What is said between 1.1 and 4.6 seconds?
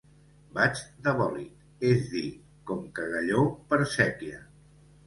bòlit, és dir, com cagalló per sèquia.